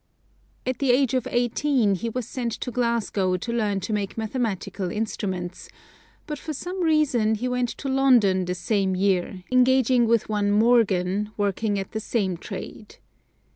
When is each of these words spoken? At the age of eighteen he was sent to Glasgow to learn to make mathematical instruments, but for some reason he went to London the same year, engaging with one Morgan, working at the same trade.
At 0.65 0.79
the 0.79 0.89
age 0.89 1.13
of 1.13 1.27
eighteen 1.29 1.93
he 1.93 2.09
was 2.09 2.27
sent 2.27 2.53
to 2.53 2.71
Glasgow 2.71 3.37
to 3.37 3.53
learn 3.53 3.81
to 3.81 3.93
make 3.93 4.17
mathematical 4.17 4.89
instruments, 4.89 5.69
but 6.25 6.39
for 6.39 6.53
some 6.53 6.81
reason 6.81 7.35
he 7.35 7.47
went 7.47 7.69
to 7.77 7.87
London 7.87 8.45
the 8.45 8.55
same 8.55 8.95
year, 8.95 9.43
engaging 9.51 10.07
with 10.07 10.27
one 10.27 10.49
Morgan, 10.49 11.29
working 11.37 11.77
at 11.77 11.91
the 11.91 11.99
same 11.99 12.35
trade. 12.35 12.95